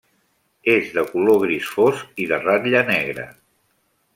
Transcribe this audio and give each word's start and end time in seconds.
És 0.75 0.87
de 0.95 1.03
color 1.11 1.37
gris 1.43 1.69
fosc 1.75 2.25
i 2.25 2.27
de 2.33 2.41
ratlla 2.47 2.85
negra. 2.89 3.29